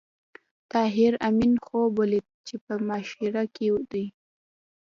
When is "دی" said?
3.91-4.05